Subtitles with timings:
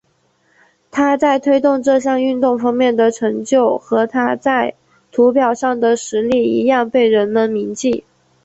[0.89, 4.73] 他在推动这项运动方面的成就和他在
[5.11, 8.03] 土俵上的实力一样被人们铭记。